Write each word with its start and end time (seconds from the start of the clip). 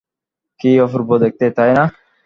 কী 0.59 0.71
অপূর্ব 0.79 1.09
দেখতে, 1.23 1.45
তাই 1.57 1.71
না? 1.77 1.83